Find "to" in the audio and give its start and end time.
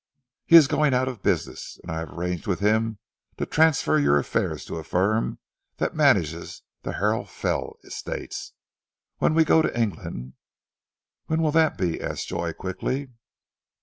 3.37-3.45, 4.65-4.77, 9.61-9.79